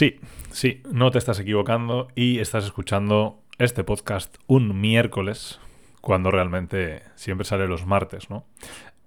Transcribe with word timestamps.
Sí, 0.00 0.18
sí, 0.50 0.82
no 0.90 1.10
te 1.10 1.18
estás 1.18 1.40
equivocando 1.40 2.08
y 2.14 2.38
estás 2.38 2.64
escuchando 2.64 3.42
este 3.58 3.84
podcast 3.84 4.34
un 4.46 4.80
miércoles, 4.80 5.60
cuando 6.00 6.30
realmente 6.30 7.02
siempre 7.16 7.44
sale 7.44 7.68
los 7.68 7.84
martes, 7.84 8.30
¿no? 8.30 8.46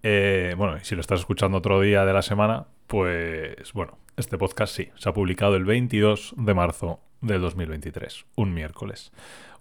Eh, 0.04 0.54
bueno, 0.56 0.78
y 0.78 0.86
si 0.86 0.94
lo 0.94 1.02
estás 1.02 1.22
escuchando 1.22 1.58
otro 1.58 1.82
día 1.82 2.06
de 2.06 2.14
la 2.14 2.22
semana, 2.22 2.68
pues 2.86 3.74
bueno, 3.74 3.98
este 4.18 4.38
podcast 4.38 4.76
sí, 4.76 4.90
se 4.94 5.10
ha 5.10 5.16
publicado 5.16 5.56
el 5.56 5.66
22 5.66 6.36
de 6.38 6.54
marzo 6.54 7.00
del 7.22 7.42
2023, 7.42 8.28
un 8.36 8.54
miércoles. 8.54 9.12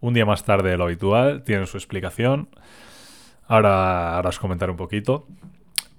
Un 0.00 0.12
día 0.12 0.26
más 0.26 0.44
tarde 0.44 0.68
de 0.68 0.76
lo 0.76 0.84
habitual, 0.84 1.44
tiene 1.44 1.64
su 1.64 1.78
explicación. 1.78 2.50
Ahora, 3.46 4.16
ahora 4.16 4.28
os 4.28 4.38
comentaré 4.38 4.70
un 4.70 4.76
poquito. 4.76 5.26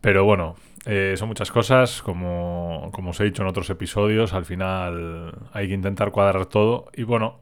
Pero 0.04 0.26
bueno, 0.26 0.58
eh, 0.86 1.14
son 1.16 1.30
muchas 1.30 1.50
cosas, 1.50 2.02
como, 2.02 2.90
como 2.92 3.12
os 3.12 3.20
he 3.22 3.24
dicho 3.24 3.42
en 3.42 3.48
otros 3.48 3.70
episodios, 3.70 4.34
al 4.34 4.44
final 4.44 5.34
hay 5.54 5.70
que 5.70 5.74
intentar 5.76 6.12
cuadrar 6.12 6.46
todo. 6.46 6.88
Y 6.94 7.04
bueno, 7.04 7.40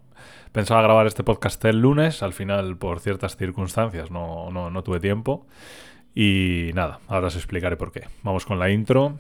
pensaba 0.52 0.84
grabar 0.84 1.08
este 1.08 1.24
podcast 1.24 1.66
el 1.66 1.80
lunes, 1.80 2.22
al 2.22 2.34
final 2.34 2.78
por 2.78 3.00
ciertas 3.00 3.36
circunstancias 3.36 4.12
no, 4.12 4.52
no, 4.52 4.70
no 4.70 4.84
tuve 4.84 5.00
tiempo. 5.00 5.48
Y 6.14 6.70
nada, 6.76 7.00
ahora 7.08 7.28
os 7.28 7.36
explicaré 7.36 7.78
por 7.78 7.92
qué. 7.92 8.04
Vamos 8.22 8.46
con 8.46 8.60
la 8.60 8.70
intro 8.70 9.18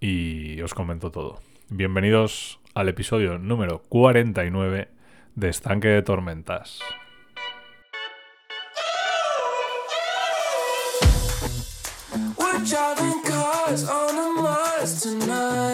y 0.00 0.60
os 0.60 0.74
comento 0.74 1.12
todo. 1.12 1.38
Bienvenidos 1.68 2.58
al 2.74 2.88
episodio 2.88 3.38
número 3.38 3.82
49 3.88 4.88
de 5.36 5.48
Estanque 5.48 5.86
de 5.86 6.02
Tormentas. 6.02 6.80
Driving 12.64 13.22
cars 13.22 13.88
on 13.88 14.18
a 14.18 14.42
Mars 14.42 15.02
tonight. 15.02 15.67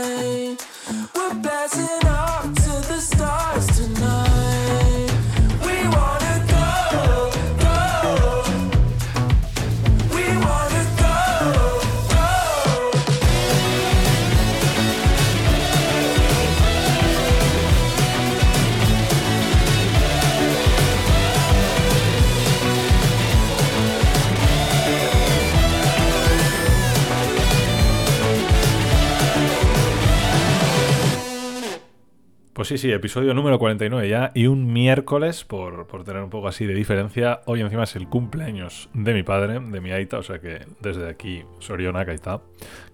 Pues 32.64 32.80
sí, 32.80 32.88
sí, 32.88 32.92
episodio 32.92 33.34
número 33.34 33.58
49 33.58 34.08
ya 34.08 34.32
y 34.34 34.46
un 34.46 34.72
miércoles, 34.72 35.44
por, 35.44 35.86
por 35.86 36.02
tener 36.02 36.22
un 36.22 36.30
poco 36.30 36.48
así 36.48 36.64
de 36.64 36.72
diferencia, 36.72 37.42
hoy 37.44 37.60
encima 37.60 37.82
es 37.82 37.94
el 37.94 38.08
cumpleaños 38.08 38.88
de 38.94 39.12
mi 39.12 39.22
padre, 39.22 39.60
de 39.60 39.80
mi 39.82 39.90
Aita, 39.90 40.16
o 40.16 40.22
sea 40.22 40.38
que 40.38 40.64
desde 40.80 41.06
aquí, 41.06 41.42
Soriona, 41.58 42.06
Kaita, 42.06 42.40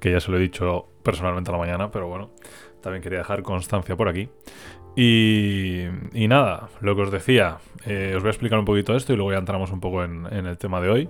que 0.00 0.10
ya 0.10 0.18
se 0.18 0.32
lo 0.32 0.38
he 0.38 0.40
dicho 0.40 0.88
personalmente 1.04 1.50
a 1.50 1.52
la 1.52 1.58
mañana, 1.58 1.88
pero 1.92 2.08
bueno, 2.08 2.32
también 2.82 3.00
quería 3.00 3.18
dejar 3.18 3.44
constancia 3.44 3.94
por 3.96 4.08
aquí. 4.08 4.28
Y, 4.96 5.84
y 6.14 6.26
nada, 6.26 6.68
lo 6.80 6.96
que 6.96 7.02
os 7.02 7.12
decía, 7.12 7.58
eh, 7.86 8.14
os 8.16 8.22
voy 8.24 8.30
a 8.30 8.32
explicar 8.32 8.58
un 8.58 8.64
poquito 8.64 8.96
esto 8.96 9.12
y 9.12 9.16
luego 9.16 9.30
ya 9.30 9.38
entramos 9.38 9.70
un 9.70 9.78
poco 9.78 10.02
en, 10.02 10.26
en 10.32 10.46
el 10.46 10.58
tema 10.58 10.80
de 10.80 10.90
hoy. 10.90 11.08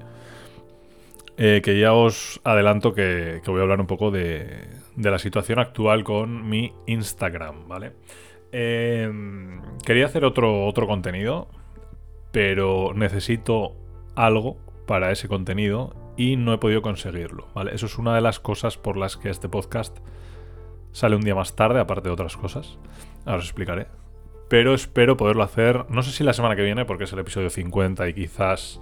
Eh, 1.38 1.62
que 1.64 1.80
ya 1.80 1.94
os 1.94 2.42
adelanto 2.44 2.92
que, 2.92 3.40
que 3.42 3.50
voy 3.50 3.60
a 3.60 3.62
hablar 3.62 3.80
un 3.80 3.86
poco 3.86 4.10
de, 4.10 4.68
de 4.96 5.10
la 5.10 5.18
situación 5.18 5.58
actual 5.58 6.04
con 6.04 6.46
mi 6.46 6.74
Instagram, 6.86 7.66
¿vale? 7.66 7.92
Eh, 8.52 9.10
quería 9.84 10.06
hacer 10.06 10.24
otro, 10.24 10.66
otro 10.66 10.86
contenido, 10.86 11.48
pero 12.32 12.92
necesito 12.94 13.76
algo 14.14 14.58
para 14.86 15.10
ese 15.12 15.28
contenido 15.28 15.94
y 16.16 16.36
no 16.36 16.52
he 16.52 16.58
podido 16.58 16.82
conseguirlo, 16.82 17.48
¿vale? 17.54 17.74
Eso 17.74 17.86
es 17.86 17.98
una 17.98 18.14
de 18.14 18.20
las 18.20 18.40
cosas 18.40 18.76
por 18.76 18.96
las 18.96 19.16
que 19.16 19.30
este 19.30 19.48
podcast 19.48 19.98
sale 20.92 21.16
un 21.16 21.22
día 21.22 21.34
más 21.34 21.56
tarde, 21.56 21.80
aparte 21.80 22.08
de 22.08 22.12
otras 22.12 22.36
cosas. 22.36 22.78
Ahora 23.24 23.38
os 23.38 23.44
explicaré. 23.44 23.86
Pero 24.48 24.74
espero 24.74 25.16
poderlo 25.16 25.44
hacer, 25.44 25.86
no 25.90 26.02
sé 26.02 26.10
si 26.10 26.24
la 26.24 26.32
semana 26.32 26.56
que 26.56 26.62
viene, 26.62 26.84
porque 26.84 27.04
es 27.04 27.12
el 27.12 27.20
episodio 27.20 27.50
50 27.50 28.08
y 28.08 28.14
quizás 28.14 28.80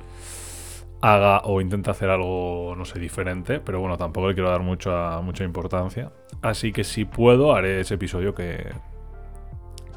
haga 1.01 1.43
o 1.45 1.61
intente 1.61 1.91
hacer 1.91 2.11
algo, 2.11 2.75
no 2.77 2.84
sé, 2.84 2.99
diferente, 2.99 3.61
pero 3.61 3.78
bueno, 3.78 3.99
tampoco 3.99 4.28
le 4.28 4.34
quiero 4.34 4.51
dar 4.51 4.62
mucha, 4.62 5.21
mucha 5.21 5.45
importancia. 5.45 6.11
Así 6.43 6.73
que 6.73 6.84
si 6.84 7.05
puedo, 7.05 7.55
haré 7.55 7.81
ese 7.81 7.95
episodio 7.95 8.34
que, 8.34 8.67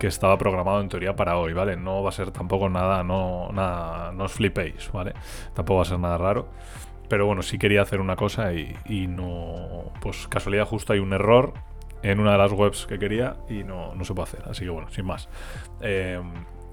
que 0.02 0.08
estaba 0.08 0.36
programado 0.36 0.82
en 0.82 0.90
teoría 0.90 1.16
para 1.16 1.38
hoy, 1.38 1.54
¿vale? 1.54 1.78
No 1.78 2.02
va 2.02 2.10
a 2.10 2.12
ser 2.12 2.32
tampoco 2.32 2.68
nada, 2.70 3.04
no, 3.04 3.52
nada, 3.54 4.12
no 4.12 4.24
os 4.24 4.32
flipéis, 4.32 4.92
¿vale? 4.92 5.14
Tampoco 5.54 5.78
va 5.78 5.82
a 5.84 5.86
ser 5.86 6.00
nada 6.00 6.18
raro. 6.18 6.50
Pero 7.08 7.28
bueno, 7.28 7.44
sí 7.44 7.60
quería 7.60 7.84
hacer 7.84 8.02
una 8.02 8.16
cosa 8.16 8.52
y, 8.52 8.76
y 8.86 9.06
no. 9.06 9.92
Pues 10.02 10.28
casualidad, 10.28 10.66
justo 10.66 10.94
hay 10.94 10.98
un 10.98 11.14
error 11.14 11.54
en 12.02 12.20
una 12.20 12.32
de 12.32 12.40
las 12.40 12.52
webs 12.52 12.88
que 12.88 12.98
quería 12.98 13.36
y 13.48 13.64
no, 13.64 13.94
no 13.94 14.04
se 14.04 14.16
puede 14.16 14.24
hacer. 14.24 14.44
Así 14.50 14.64
que 14.64 14.72
bueno, 14.72 14.90
sin 14.90 15.06
más. 15.06 15.30
Eh, 15.82 16.20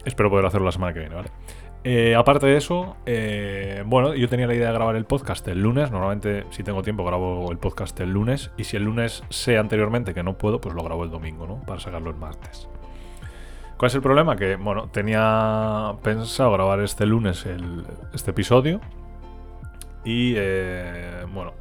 espero 0.06 0.30
poder 0.30 0.46
hacerlo 0.46 0.64
la 0.64 0.72
semana 0.72 0.94
que 0.94 1.00
viene, 1.00 1.14
¿vale? 1.14 1.28
Eh, 1.84 2.14
aparte 2.14 2.46
de 2.46 2.56
eso, 2.56 2.96
eh, 3.04 3.82
bueno, 3.84 4.14
yo 4.14 4.26
tenía 4.30 4.46
la 4.46 4.54
idea 4.54 4.68
de 4.68 4.72
grabar 4.72 4.96
el 4.96 5.04
podcast 5.04 5.46
el 5.48 5.60
lunes. 5.60 5.90
Normalmente, 5.90 6.44
si 6.48 6.62
tengo 6.62 6.80
tiempo, 6.80 7.04
grabo 7.04 7.52
el 7.52 7.58
podcast 7.58 8.00
el 8.00 8.10
lunes. 8.10 8.52
Y 8.56 8.64
si 8.64 8.78
el 8.78 8.84
lunes 8.84 9.22
sé 9.28 9.58
anteriormente 9.58 10.14
que 10.14 10.22
no 10.22 10.38
puedo, 10.38 10.62
pues 10.62 10.74
lo 10.74 10.82
grabo 10.82 11.04
el 11.04 11.10
domingo, 11.10 11.46
¿no? 11.46 11.60
Para 11.66 11.78
sacarlo 11.78 12.08
el 12.08 12.16
martes. 12.16 12.70
¿Cuál 13.78 13.88
es 13.90 13.94
el 13.94 14.02
problema? 14.02 14.36
Que, 14.36 14.56
bueno, 14.56 14.88
tenía 14.90 15.94
pensado 16.02 16.52
grabar 16.52 16.80
este 16.80 17.06
lunes 17.06 17.46
el- 17.46 17.84
este 18.12 18.32
episodio. 18.32 18.80
Y, 20.04 20.34
eh, 20.36 21.24
bueno, 21.32 21.52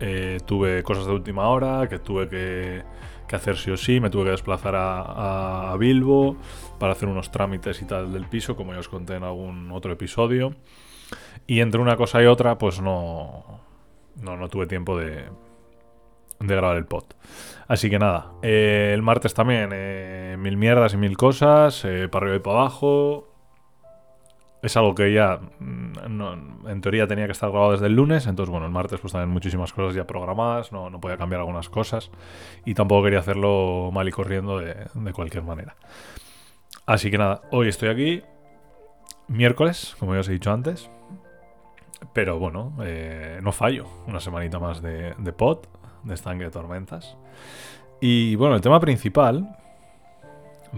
eh, 0.00 0.38
tuve 0.46 0.82
cosas 0.84 1.06
de 1.06 1.12
última 1.12 1.48
hora 1.48 1.88
que 1.88 1.98
tuve 1.98 2.28
que, 2.28 2.82
que 3.26 3.36
hacer 3.36 3.56
sí 3.56 3.70
o 3.72 3.76
sí. 3.76 3.98
Me 4.00 4.08
tuve 4.10 4.24
que 4.26 4.30
desplazar 4.30 4.76
a, 4.76 5.72
a- 5.72 5.76
Bilbo 5.78 6.36
para 6.78 6.92
hacer 6.92 7.08
unos 7.08 7.30
trámites 7.32 7.82
y 7.82 7.86
tal 7.86 8.12
del 8.12 8.26
piso, 8.26 8.54
como 8.54 8.72
ya 8.72 8.78
os 8.78 8.88
conté 8.88 9.16
en 9.16 9.24
algún 9.24 9.72
otro 9.72 9.92
episodio. 9.92 10.54
Y 11.48 11.60
entre 11.60 11.80
una 11.80 11.96
cosa 11.96 12.22
y 12.22 12.26
otra, 12.26 12.56
pues 12.58 12.80
no, 12.80 13.60
no, 14.22 14.36
no 14.36 14.48
tuve 14.48 14.66
tiempo 14.68 14.96
de, 14.96 15.24
de 16.40 16.54
grabar 16.54 16.76
el 16.76 16.86
pod. 16.86 17.04
Así 17.68 17.90
que 17.90 17.98
nada, 17.98 18.32
eh, 18.42 18.92
el 18.94 19.02
martes 19.02 19.34
también, 19.34 19.70
eh, 19.72 20.36
mil 20.38 20.56
mierdas 20.56 20.94
y 20.94 20.96
mil 20.96 21.18
cosas, 21.18 21.84
eh, 21.84 22.08
para 22.08 22.24
arriba 22.24 22.36
y 22.36 22.40
para 22.40 22.60
abajo. 22.60 23.28
Es 24.62 24.76
algo 24.76 24.94
que 24.94 25.12
ya, 25.12 25.38
mm, 25.60 26.66
en 26.66 26.80
teoría, 26.80 27.06
tenía 27.06 27.26
que 27.26 27.32
estar 27.32 27.50
grabado 27.50 27.72
desde 27.72 27.86
el 27.86 27.94
lunes. 27.94 28.26
Entonces, 28.26 28.50
bueno, 28.50 28.66
el 28.66 28.72
martes 28.72 28.98
pues 29.00 29.12
también 29.12 29.30
muchísimas 29.30 29.72
cosas 29.72 29.94
ya 29.94 30.06
programadas, 30.06 30.72
no, 30.72 30.90
no 30.90 30.98
podía 30.98 31.16
cambiar 31.18 31.40
algunas 31.40 31.68
cosas. 31.68 32.10
Y 32.64 32.74
tampoco 32.74 33.04
quería 33.04 33.20
hacerlo 33.20 33.90
mal 33.92 34.08
y 34.08 34.12
corriendo 34.12 34.58
de, 34.58 34.86
de 34.94 35.12
cualquier 35.12 35.44
manera. 35.44 35.76
Así 36.86 37.10
que 37.10 37.18
nada, 37.18 37.42
hoy 37.52 37.68
estoy 37.68 37.90
aquí, 37.90 38.22
miércoles, 39.28 39.94
como 39.98 40.14
ya 40.14 40.20
os 40.20 40.28
he 40.28 40.32
dicho 40.32 40.50
antes. 40.50 40.90
Pero 42.14 42.38
bueno, 42.38 42.72
no 43.42 43.52
fallo. 43.52 43.84
Una 44.06 44.20
semanita 44.20 44.58
más 44.58 44.80
de, 44.82 45.14
de 45.18 45.32
pod, 45.32 45.66
de 46.04 46.14
estanque 46.14 46.44
de 46.44 46.50
tormentas. 46.50 47.16
Y 48.00 48.36
bueno, 48.36 48.54
el 48.54 48.60
tema 48.60 48.80
principal 48.80 49.56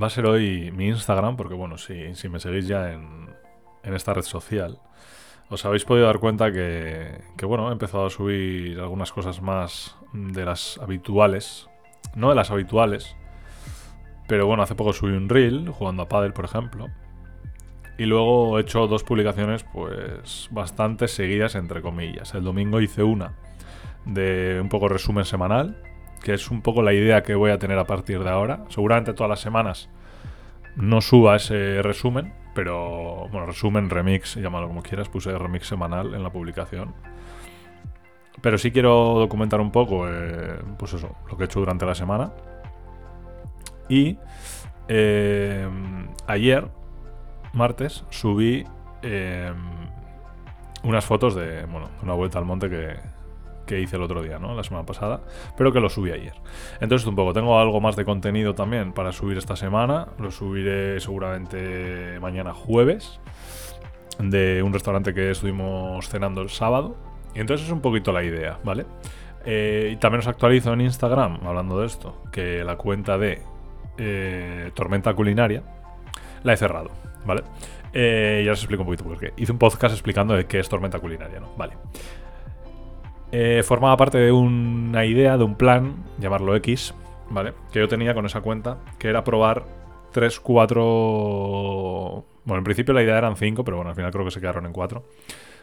va 0.00 0.06
a 0.06 0.10
ser 0.10 0.26
hoy 0.26 0.70
mi 0.72 0.88
Instagram, 0.88 1.36
porque 1.36 1.54
bueno, 1.54 1.78
si, 1.78 2.14
si 2.14 2.28
me 2.28 2.41
seguís 2.41 2.66
ya 2.66 2.92
en, 2.92 3.28
en 3.82 3.94
esta 3.94 4.14
red 4.14 4.22
social, 4.22 4.78
os 5.50 5.64
habéis 5.64 5.84
podido 5.84 6.06
dar 6.06 6.19
cuenta 6.20 6.53
que, 6.53 7.20
que, 7.36 7.44
bueno, 7.44 7.69
he 7.69 7.72
empezado 7.72 8.06
a 8.06 8.10
subir 8.10 8.78
algunas 8.78 9.12
cosas 9.12 9.42
más 9.42 9.97
de 10.12 10.44
las 10.44 10.78
habituales. 10.78 11.69
No 12.14 12.30
de 12.30 12.34
las 12.34 12.50
habituales, 12.50 13.14
pero 14.26 14.47
bueno, 14.47 14.62
hace 14.62 14.74
poco 14.74 14.92
subí 14.92 15.12
un 15.12 15.28
reel 15.28 15.68
jugando 15.68 16.04
a 16.04 16.09
pádel, 16.09 16.33
por 16.33 16.45
ejemplo. 16.45 16.89
Y 17.98 18.04
luego 18.04 18.59
he 18.59 18.62
hecho 18.62 18.86
dos 18.86 19.04
publicaciones, 19.04 19.65
pues 19.65 20.48
bastante 20.50 21.09
seguidas, 21.09 21.56
entre 21.56 21.83
comillas. 21.83 22.33
El 22.34 22.45
domingo 22.45 22.80
hice 22.80 23.03
una 23.03 23.34
de 24.04 24.58
un 24.60 24.68
poco 24.68 24.88
resumen 24.88 25.24
semanal, 25.24 25.82
que 26.22 26.34
es 26.34 26.50
un 26.50 26.62
poco 26.62 26.82
la 26.82 26.92
idea 26.92 27.22
que 27.22 27.34
voy 27.34 27.50
a 27.50 27.58
tener 27.58 27.78
a 27.78 27.86
partir 27.86 28.22
de 28.22 28.30
ahora. 28.30 28.64
Seguramente 28.68 29.14
todas 29.14 29.30
las 29.30 29.41
semanas 29.41 29.88
no 30.76 31.00
suba 31.00 31.36
ese 31.36 31.82
resumen, 31.82 32.32
pero 32.54 33.28
bueno, 33.30 33.47
resumen, 33.47 33.91
remix, 33.91 34.36
llámalo 34.36 34.68
como 34.68 34.82
quieras, 34.82 35.08
puse 35.08 35.36
remix 35.36 35.66
semanal 35.66 36.14
en 36.14 36.22
la 36.22 36.30
publicación. 36.30 36.94
Pero 38.41 38.58
sí 38.58 38.70
quiero 38.70 39.18
documentar 39.18 39.60
un 39.60 39.70
poco, 39.70 40.08
eh, 40.08 40.58
pues 40.78 40.94
eso, 40.94 41.14
lo 41.28 41.36
que 41.36 41.44
he 41.44 41.47
hecho 41.47 41.60
durante 41.60 41.84
la 41.84 41.94
semana. 41.94 42.32
Y 43.88 44.18
eh, 44.88 45.68
ayer, 46.26 46.68
martes, 47.52 48.04
subí 48.10 48.64
eh, 49.02 49.52
unas 50.82 51.04
fotos 51.04 51.34
de, 51.34 51.66
bueno, 51.66 51.91
una 52.02 52.14
vuelta 52.14 52.38
al 52.38 52.44
monte 52.44 52.70
que, 52.70 52.97
que 53.71 53.81
hice 53.81 53.95
el 53.95 54.03
otro 54.03 54.21
día, 54.21 54.41
¿no? 54.41 54.53
La 54.53 54.65
semana 54.65 54.84
pasada, 54.84 55.21
pero 55.57 55.72
que 55.72 55.78
lo 55.78 55.89
subí 55.89 56.11
ayer. 56.11 56.34
Entonces, 56.81 57.07
un 57.07 57.15
poco, 57.15 57.33
tengo 57.33 57.61
algo 57.61 57.81
más 57.81 57.95
de 57.95 58.05
contenido 58.05 58.53
también 58.53 58.93
para 58.93 59.13
subir 59.13 59.39
esta 59.39 59.55
semana. 59.55 60.09
Lo 60.19 60.33
subiré 60.33 60.99
seguramente 60.99 62.19
mañana 62.21 62.53
jueves 62.53 63.21
de 64.19 64.61
un 64.65 64.72
restaurante 64.72 65.15
que 65.15 65.31
estuvimos 65.31 66.09
cenando 66.09 66.43
el 66.43 66.51
sábado. 66.51 66.97
Y 67.33 67.39
entonces 67.39 67.69
es 67.69 67.72
un 67.72 67.81
poquito 67.81 68.11
la 68.11 68.25
idea, 68.25 68.59
¿vale? 68.65 68.87
Eh, 69.45 69.91
y 69.93 69.97
también 69.99 70.19
os 70.19 70.27
actualizo 70.27 70.72
en 70.72 70.81
Instagram, 70.81 71.39
hablando 71.47 71.78
de 71.78 71.87
esto, 71.87 72.25
que 72.33 72.65
la 72.65 72.77
cuenta 72.77 73.19
de 73.19 73.41
eh, 73.99 74.72
Tormenta 74.75 75.15
Culinaria 75.15 75.63
la 76.43 76.55
he 76.55 76.57
cerrado, 76.57 76.91
¿vale? 77.25 77.45
Eh, 77.93 78.43
ya 78.45 78.51
os 78.51 78.59
explico 78.59 78.83
un 78.83 78.89
poquito 78.89 79.05
por 79.05 79.17
qué. 79.17 79.33
Hice 79.37 79.53
un 79.53 79.59
podcast 79.59 79.95
explicando 79.95 80.34
de 80.34 80.47
qué 80.47 80.59
es 80.59 80.69
Tormenta 80.69 80.99
Culinaria, 80.99 81.39
¿no? 81.39 81.55
Vale. 81.57 81.75
Eh, 83.32 83.62
formaba 83.62 83.97
parte 83.97 84.18
de 84.18 84.32
una 84.32 85.04
idea, 85.04 85.38
de 85.38 85.44
un 85.44 85.54
plan, 85.54 86.04
llamarlo 86.18 86.56
X, 86.56 86.94
¿vale? 87.30 87.54
Que 87.72 87.78
yo 87.78 87.88
tenía 87.88 88.12
con 88.15 88.27
esa 88.27 88.41
cuenta, 88.41 88.78
que 88.98 89.09
era 89.09 89.22
probar 89.22 89.65
3, 90.12 90.41
4... 90.41 92.24
Bueno, 92.44 92.59
en 92.59 92.65
principio 92.65 92.92
la 92.94 93.03
idea 93.03 93.18
eran 93.18 93.36
5, 93.36 93.65
pero 93.65 93.77
bueno, 93.77 93.91
al 93.91 93.97
final 93.97 94.10
creo 94.10 94.24
que 94.24 94.30
se 94.32 94.41
quedaron 94.41 94.66
en 94.66 94.72
4. 94.72 95.04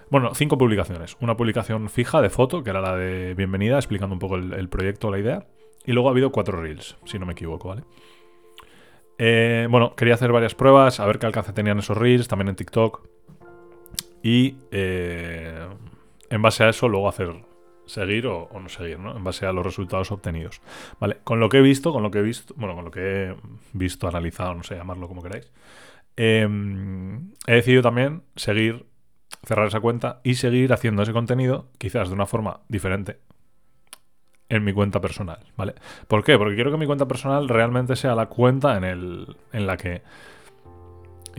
Bueno, 0.09 0.33
5 0.33 0.57
publicaciones. 0.57 1.17
Una 1.19 1.35
publicación 1.35 1.89
fija 1.89 2.21
de 2.21 2.29
foto, 2.29 2.63
que 2.63 2.69
era 2.69 2.79
la 2.79 2.95
de 2.95 3.33
bienvenida, 3.33 3.75
explicando 3.75 4.13
un 4.13 4.19
poco 4.19 4.35
el, 4.35 4.69
proyecto, 4.69 5.11
la 5.11 5.19
idea. 5.19 5.47
Y 5.85 5.91
luego 5.91 6.07
ha 6.07 6.11
habido 6.11 6.31
4 6.31 6.61
reels, 6.61 6.97
si 7.03 7.19
no 7.19 7.25
me 7.25 7.33
equivoco, 7.33 7.67
¿vale? 7.69 7.83
Eh, 9.17 9.67
bueno, 9.69 9.95
quería 9.95 10.13
hacer 10.13 10.31
varias 10.31 10.55
pruebas, 10.55 10.99
a 10.99 11.05
ver 11.05 11.19
qué 11.19 11.25
alcance 11.25 11.51
tenían 11.51 11.79
esos 11.79 11.97
reels, 11.97 12.29
también 12.29 12.49
en 12.49 12.55
TikTok. 12.55 13.01
Y 14.23 14.55
eh, 14.71 15.67
en 16.29 16.41
base 16.41 16.63
a 16.63 16.69
eso, 16.69 16.87
luego 16.87 17.09
hacer 17.09 17.33
seguir 17.87 18.27
o, 18.27 18.49
no 18.53 18.69
seguir, 18.69 18.99
¿no? 18.99 19.15
En 19.15 19.23
base 19.23 19.45
a 19.45 19.51
los 19.51 19.65
resultados 19.65 20.11
obtenidos. 20.11 20.61
Vale, 20.99 21.17
con 21.23 21.39
lo 21.39 21.49
que 21.49 21.57
he 21.57 21.61
visto, 21.61 21.91
con 21.91 22.03
lo 22.03 22.11
que 22.11 22.19
he 22.19 22.23
visto, 22.23 22.53
bueno, 22.57 22.75
con 22.75 22.85
lo 22.85 22.91
que 22.91 23.29
he 23.29 23.35
visto, 23.73 24.07
analizado, 24.07 24.53
no 24.53 24.63
sé, 24.63 24.75
llamarlo 24.75 25.07
como 25.07 25.23
queráis. 25.23 25.51
eh, 26.17 26.47
he 27.47 27.53
decidido 27.53 27.81
también 27.81 28.23
seguir, 28.35 28.85
cerrar 29.45 29.67
esa 29.67 29.79
cuenta 29.79 30.21
y 30.23 30.35
seguir 30.35 30.73
haciendo 30.73 31.03
ese 31.03 31.13
contenido, 31.13 31.69
quizás 31.77 32.09
de 32.09 32.15
una 32.15 32.25
forma 32.25 32.61
diferente, 32.67 33.19
en 34.49 34.63
mi 34.63 34.73
cuenta 34.73 35.01
personal, 35.01 35.39
¿vale? 35.55 35.75
¿Por 36.07 36.23
qué? 36.23 36.37
Porque 36.37 36.55
quiero 36.55 36.71
que 36.71 36.77
mi 36.77 36.85
cuenta 36.85 37.07
personal 37.07 37.49
realmente 37.49 37.95
sea 37.95 38.15
la 38.15 38.27
cuenta 38.27 38.77
en, 38.77 38.83
el, 38.83 39.35
en 39.51 39.67
la 39.67 39.77
que 39.77 40.03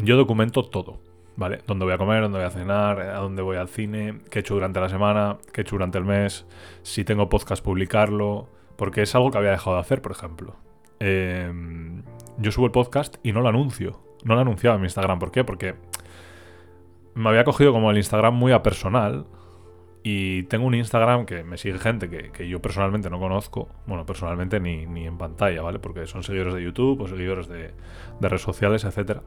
yo 0.02 0.16
documento 0.16 0.64
todo, 0.64 1.00
¿vale? 1.38 1.60
Dónde 1.68 1.84
voy 1.84 1.94
a 1.94 1.98
comer, 1.98 2.22
dónde 2.22 2.38
voy 2.38 2.46
a 2.46 2.50
cenar, 2.50 3.00
a 3.00 3.20
dónde 3.20 3.42
voy 3.42 3.56
al 3.56 3.68
cine, 3.68 4.20
qué 4.28 4.40
he 4.40 4.42
hecho 4.42 4.54
durante 4.54 4.80
la 4.80 4.88
semana, 4.88 5.38
qué 5.52 5.60
he 5.60 5.62
hecho 5.62 5.76
durante 5.76 5.96
el 5.96 6.04
mes, 6.04 6.46
si 6.82 7.04
tengo 7.04 7.28
podcast, 7.28 7.64
publicarlo, 7.64 8.48
porque 8.76 9.02
es 9.02 9.14
algo 9.14 9.30
que 9.30 9.38
había 9.38 9.52
dejado 9.52 9.76
de 9.76 9.80
hacer, 9.80 10.02
por 10.02 10.10
ejemplo. 10.10 10.56
Eh, 10.98 11.50
yo 12.38 12.50
subo 12.50 12.66
el 12.66 12.72
podcast 12.72 13.16
y 13.22 13.32
no 13.32 13.40
lo 13.40 13.48
anuncio, 13.48 14.00
no 14.24 14.34
lo 14.34 14.40
anunciaba 14.40 14.74
en 14.74 14.82
mi 14.82 14.86
Instagram, 14.86 15.20
¿por 15.20 15.30
qué? 15.30 15.44
Porque 15.44 15.76
me 17.14 17.28
había 17.28 17.44
cogido 17.44 17.72
como 17.72 17.92
el 17.92 17.96
Instagram 17.96 18.34
muy 18.34 18.50
a 18.50 18.64
personal, 18.64 19.26
y 20.02 20.44
tengo 20.44 20.66
un 20.66 20.74
Instagram 20.74 21.24
que 21.24 21.44
me 21.44 21.56
sigue 21.56 21.78
gente 21.78 22.08
que, 22.08 22.30
que 22.30 22.48
yo 22.48 22.62
personalmente 22.62 23.10
no 23.10 23.18
conozco. 23.18 23.68
Bueno, 23.86 24.06
personalmente 24.06 24.58
ni, 24.58 24.86
ni, 24.86 25.06
en 25.06 25.18
pantalla, 25.18 25.60
¿vale? 25.60 25.80
Porque 25.80 26.06
son 26.06 26.22
seguidores 26.22 26.54
de 26.54 26.62
YouTube 26.62 27.02
o 27.02 27.08
seguidores 27.08 27.46
de, 27.48 27.72
de 28.18 28.28
redes 28.28 28.42
sociales, 28.42 28.84
etcétera. 28.84 29.22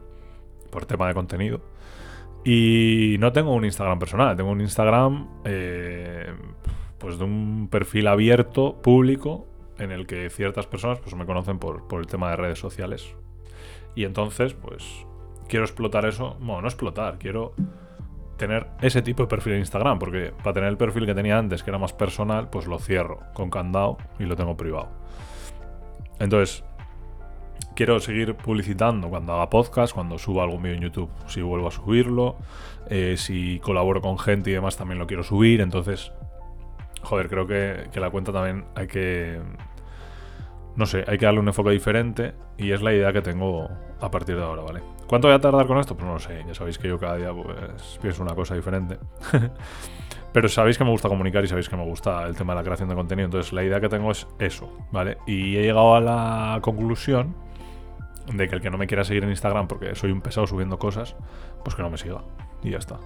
Por 0.70 0.86
tema 0.86 1.06
de 1.06 1.14
contenido. 1.14 1.60
Y 2.44 3.16
no 3.20 3.32
tengo 3.32 3.54
un 3.54 3.64
Instagram 3.64 3.98
personal, 3.98 4.36
tengo 4.36 4.50
un 4.50 4.60
Instagram 4.60 5.28
eh, 5.44 6.32
pues 6.98 7.18
de 7.18 7.24
un 7.24 7.68
perfil 7.70 8.08
abierto, 8.08 8.80
público, 8.82 9.46
en 9.78 9.92
el 9.92 10.06
que 10.06 10.28
ciertas 10.30 10.66
personas 10.66 10.98
pues 10.98 11.14
me 11.14 11.24
conocen 11.24 11.58
por, 11.58 11.86
por 11.86 12.00
el 12.00 12.06
tema 12.06 12.30
de 12.30 12.36
redes 12.36 12.58
sociales. 12.58 13.14
Y 13.94 14.04
entonces, 14.04 14.54
pues 14.54 15.06
quiero 15.48 15.64
explotar 15.64 16.06
eso. 16.06 16.36
Bueno, 16.40 16.62
no 16.62 16.68
explotar, 16.68 17.18
quiero 17.18 17.54
tener 18.36 18.66
ese 18.80 19.02
tipo 19.02 19.22
de 19.22 19.28
perfil 19.28 19.52
en 19.54 19.58
Instagram, 19.60 19.98
porque 19.98 20.32
para 20.42 20.54
tener 20.54 20.68
el 20.68 20.76
perfil 20.76 21.06
que 21.06 21.14
tenía 21.14 21.38
antes, 21.38 21.62
que 21.62 21.70
era 21.70 21.78
más 21.78 21.92
personal, 21.92 22.50
pues 22.50 22.66
lo 22.66 22.78
cierro 22.78 23.20
con 23.34 23.50
candado 23.50 23.98
y 24.18 24.24
lo 24.24 24.34
tengo 24.34 24.56
privado. 24.56 24.88
Entonces, 26.18 26.64
quiero 27.74 28.00
seguir 28.00 28.34
publicitando 28.34 29.08
cuando 29.08 29.34
haga 29.34 29.50
podcast, 29.50 29.94
cuando 29.94 30.18
suba 30.18 30.44
algún 30.44 30.62
vídeo 30.62 30.76
en 30.76 30.82
YouTube, 30.82 31.10
si 31.26 31.42
vuelvo 31.42 31.68
a 31.68 31.70
subirlo, 31.70 32.36
eh, 32.88 33.16
si 33.16 33.58
colaboro 33.60 34.00
con 34.00 34.18
gente 34.18 34.50
y 34.50 34.52
demás 34.54 34.76
también 34.76 34.98
lo 34.98 35.06
quiero 35.06 35.22
subir, 35.22 35.60
entonces, 35.60 36.12
joder, 37.02 37.28
creo 37.28 37.46
que, 37.46 37.88
que 37.92 38.00
la 38.00 38.10
cuenta 38.10 38.32
también 38.32 38.64
hay 38.74 38.86
que... 38.86 39.40
No 40.74 40.86
sé, 40.86 41.04
hay 41.06 41.18
que 41.18 41.26
darle 41.26 41.40
un 41.40 41.48
enfoque 41.48 41.70
diferente 41.70 42.32
y 42.56 42.70
es 42.70 42.80
la 42.80 42.94
idea 42.94 43.12
que 43.12 43.20
tengo 43.20 43.68
a 44.00 44.10
partir 44.10 44.36
de 44.36 44.42
ahora, 44.42 44.62
¿vale? 44.62 44.80
¿Cuánto 45.06 45.28
voy 45.28 45.34
a 45.34 45.40
tardar 45.40 45.66
con 45.66 45.78
esto? 45.78 45.94
Pues 45.94 46.06
no 46.06 46.14
lo 46.14 46.18
sé, 46.18 46.42
ya 46.46 46.54
sabéis 46.54 46.78
que 46.78 46.88
yo 46.88 46.98
cada 46.98 47.16
día 47.16 47.30
pues, 47.34 47.98
pienso 48.00 48.22
una 48.22 48.34
cosa 48.34 48.54
diferente. 48.54 48.98
Pero 50.32 50.48
sabéis 50.48 50.78
que 50.78 50.84
me 50.84 50.90
gusta 50.90 51.10
comunicar 51.10 51.44
y 51.44 51.48
sabéis 51.48 51.68
que 51.68 51.76
me 51.76 51.84
gusta 51.84 52.26
el 52.26 52.34
tema 52.34 52.54
de 52.54 52.60
la 52.60 52.64
creación 52.64 52.88
de 52.88 52.94
contenido. 52.94 53.26
Entonces 53.26 53.52
la 53.52 53.62
idea 53.62 53.80
que 53.80 53.90
tengo 53.90 54.10
es 54.10 54.26
eso, 54.38 54.72
¿vale? 54.90 55.18
Y 55.26 55.56
he 55.58 55.62
llegado 55.62 55.94
a 55.94 56.00
la 56.00 56.58
conclusión 56.62 57.34
de 58.26 58.48
que 58.48 58.54
el 58.54 58.60
que 58.60 58.70
no 58.70 58.78
me 58.78 58.86
quiera 58.86 59.04
seguir 59.04 59.24
en 59.24 59.30
Instagram 59.30 59.68
porque 59.68 59.94
soy 59.94 60.12
un 60.12 60.20
pesado 60.20 60.46
subiendo 60.46 60.78
cosas, 60.78 61.16
pues 61.64 61.74
que 61.74 61.82
no 61.82 61.90
me 61.90 61.98
siga. 61.98 62.22
Y 62.62 62.70
ya 62.70 62.78
está. 62.78 62.98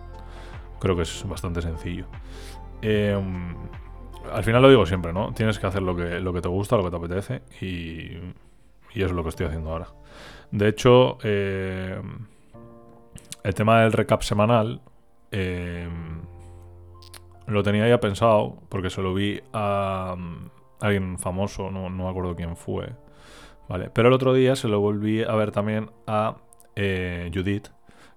Creo 0.80 0.96
que 0.96 1.02
es 1.02 1.28
bastante 1.28 1.62
sencillo. 1.62 2.06
Eh, 2.82 3.18
al 4.32 4.44
final 4.44 4.62
lo 4.62 4.68
digo 4.68 4.86
siempre, 4.86 5.12
¿no? 5.12 5.32
Tienes 5.32 5.58
que 5.58 5.66
hacer 5.66 5.82
lo 5.82 5.96
que, 5.96 6.20
lo 6.20 6.32
que 6.32 6.40
te 6.40 6.48
gusta, 6.48 6.76
lo 6.76 6.84
que 6.84 6.90
te 6.90 6.96
apetece 6.96 7.42
y, 7.60 8.18
y 8.94 9.02
es 9.02 9.12
lo 9.12 9.22
que 9.22 9.30
estoy 9.30 9.46
haciendo 9.46 9.70
ahora. 9.70 9.88
De 10.50 10.68
hecho, 10.68 11.18
eh, 11.22 12.00
el 13.42 13.54
tema 13.54 13.82
del 13.82 13.92
recap 13.92 14.22
semanal 14.22 14.80
eh, 15.30 15.88
lo 17.46 17.62
tenía 17.62 17.88
ya 17.88 18.00
pensado 18.00 18.62
porque 18.68 18.90
se 18.90 19.02
lo 19.02 19.14
vi 19.14 19.40
a, 19.52 20.14
um, 20.16 20.48
alguien 20.80 21.18
famoso, 21.18 21.70
no, 21.70 21.90
no, 21.90 22.04
me 22.04 22.10
acuerdo 22.10 22.34
quién 22.34 22.56
fue. 22.56 22.88
Pero 23.68 24.08
el 24.08 24.14
otro 24.14 24.32
día 24.32 24.56
se 24.56 24.68
lo 24.68 24.80
volví 24.80 25.22
a 25.22 25.34
ver 25.34 25.50
también 25.50 25.90
a 26.06 26.36
eh, 26.76 27.30
Judith, 27.34 27.68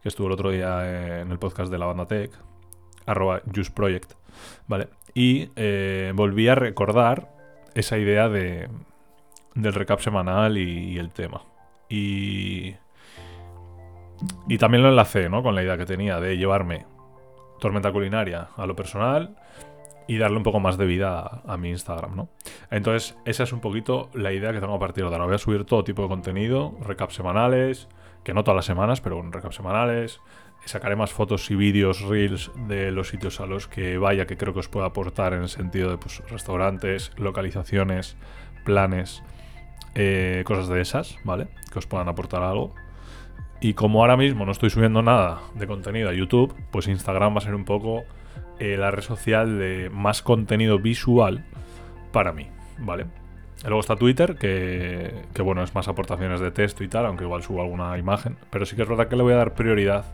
que 0.02 0.10
estuvo 0.10 0.28
el 0.28 0.34
otro 0.34 0.52
día 0.52 1.22
en 1.22 1.32
el 1.32 1.40
podcast 1.40 1.72
de 1.72 1.78
la 1.78 1.86
banda 1.86 2.06
Tech, 2.06 2.32
arroba 3.06 3.42
¿vale? 4.68 4.88
Y 5.14 5.50
eh, 5.56 6.12
volví 6.16 6.48
a 6.48 6.56
recordar 6.56 7.30
esa 7.74 7.98
idea 7.98 8.30
de, 8.30 8.70
del 9.56 9.74
recap 9.74 10.00
semanal 10.00 10.58
y, 10.58 10.92
y 10.92 10.98
el 10.98 11.12
tema. 11.12 11.42
Y, 11.90 12.76
y 14.48 14.58
también 14.58 14.84
lo 14.84 14.90
enlacé 14.90 15.30
¿no? 15.30 15.42
con 15.42 15.56
la 15.56 15.64
idea 15.64 15.78
que 15.78 15.86
tenía 15.86 16.20
de 16.20 16.38
llevarme 16.38 16.86
Tormenta 17.60 17.92
Culinaria 17.92 18.50
a 18.56 18.66
lo 18.66 18.76
personal 18.76 19.36
y 20.10 20.18
darle 20.18 20.38
un 20.38 20.44
poco 20.44 20.60
más 20.60 20.80
de 20.80 20.88
vida 20.88 21.44
a, 21.46 21.58
mi 21.58 21.70
Instagram, 21.70 22.16
¿no? 22.16 22.30
Entonces, 22.72 23.16
esa 23.26 23.44
es 23.44 23.54
un 23.54 23.60
poquito 23.60 24.10
la 24.16 24.34
idea 24.34 24.52
que 24.52 24.60
tengo 24.60 24.74
a 24.74 24.80
partir 24.80 25.04
de 25.04 25.12
ahora. 25.12 25.26
Voy 25.26 25.36
a 25.36 25.38
subir 25.38 25.66
todo 25.66 25.84
tipo 25.84 26.02
de 26.02 26.08
contenido, 26.08 26.76
recaps 26.82 27.14
semanales, 27.14 27.88
que 28.24 28.34
no 28.34 28.44
todas 28.44 28.56
las 28.56 28.66
semanas, 28.66 29.02
pero 29.02 29.20
un 29.20 29.32
recaps 29.32 29.58
semanales. 29.58 30.20
Sacaré 30.66 30.96
más 30.96 31.12
fotos 31.12 31.52
y 31.52 31.56
vídeos, 31.56 32.02
reels 32.02 32.50
de 32.68 32.92
los 32.92 33.10
sitios 33.10 33.40
a 33.40 33.46
los 33.46 33.68
que 33.68 34.00
vaya, 34.00 34.26
que 34.26 34.36
creo 34.36 34.52
que 34.52 34.62
os 34.62 34.68
pueda 34.68 34.88
aportar 34.88 35.34
en 35.34 35.44
el 35.44 35.50
sentido 35.50 35.92
de 35.92 36.00
pues, 36.00 36.24
restaurantes, 36.28 37.12
localizaciones, 37.16 38.18
planes, 38.66 39.22
eh, 39.94 40.42
cosas 40.44 40.70
de 40.70 40.82
esas, 40.82 41.20
¿vale? 41.24 41.50
Que 41.72 41.78
os 41.78 41.86
puedan 41.86 42.10
aportar 42.10 42.42
algo. 42.42 42.74
Y 43.62 43.76
como 43.76 44.02
ahora 44.02 44.18
mismo 44.18 44.44
no 44.44 44.54
estoy 44.54 44.72
subiendo 44.72 45.04
nada 45.04 45.40
de 45.54 45.68
contenido 45.68 46.10
a 46.10 46.14
YouTube, 46.14 46.56
pues 46.72 46.88
Instagram 46.88 47.36
va 47.36 47.38
a 47.38 47.42
ser 47.42 47.54
un 47.54 47.66
poco 47.66 48.06
eh, 48.60 48.78
la 48.78 48.92
red 48.92 49.04
social 49.04 49.58
de 49.58 49.90
más 49.92 50.22
contenido 50.22 50.80
visual 50.80 51.46
para 52.12 52.34
mí, 52.34 52.48
¿vale? 52.78 53.06
Luego 53.64 53.82
está 53.82 53.96
Twitter, 53.98 54.36
que, 54.36 55.14
que, 55.34 55.42
bueno, 55.42 55.64
es 55.64 55.76
más 55.76 55.88
aportaciones 55.88 56.40
de 56.40 56.52
texto 56.52 56.84
y 56.84 56.88
tal, 56.88 57.06
aunque 57.06 57.26
igual 57.26 57.44
subo 57.44 57.62
alguna 57.62 57.98
imagen. 57.98 58.38
Pero 58.50 58.66
sí 58.66 58.76
que 58.76 58.84
es 58.84 58.88
verdad 58.88 59.08
que 59.10 59.18
le 59.18 59.24
voy 59.24 59.34
a 59.34 59.38
dar 59.38 59.54
prioridad 59.54 60.06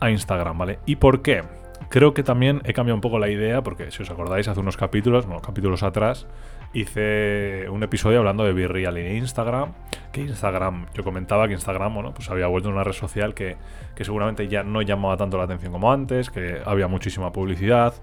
a 0.00 0.10
Instagram, 0.10 0.56
¿vale? 0.56 0.78
¿Y 0.86 0.96
por 0.96 1.20
qué? 1.20 1.42
Creo 1.90 2.14
que 2.14 2.22
también 2.22 2.62
he 2.64 2.72
cambiado 2.72 2.96
un 2.96 3.00
poco 3.02 3.18
la 3.18 3.28
idea, 3.28 3.62
porque 3.62 3.90
si 3.90 4.02
os 4.02 4.10
acordáis, 4.10 4.48
hace 4.48 4.60
unos 4.60 4.76
capítulos, 4.76 5.26
bueno, 5.26 5.42
capítulos 5.42 5.82
atrás, 5.82 6.26
hice 6.74 7.68
un 7.70 7.82
episodio 7.82 8.18
hablando 8.18 8.44
de 8.44 8.52
Virreal 8.52 8.96
en 8.98 9.16
Instagram. 9.16 9.72
Que 10.12 10.20
Instagram, 10.20 10.86
yo 10.94 11.02
comentaba 11.02 11.48
que 11.48 11.54
Instagram, 11.54 11.94
bueno, 11.94 12.12
pues 12.12 12.30
había 12.30 12.46
vuelto 12.46 12.68
una 12.68 12.84
red 12.84 12.92
social 12.92 13.34
que, 13.34 13.56
que 13.94 14.04
seguramente 14.04 14.46
ya 14.48 14.62
no 14.62 14.82
llamaba 14.82 15.16
tanto 15.16 15.38
la 15.38 15.44
atención 15.44 15.72
como 15.72 15.90
antes, 15.90 16.30
que 16.30 16.60
había 16.64 16.86
muchísima 16.86 17.32
publicidad, 17.32 17.94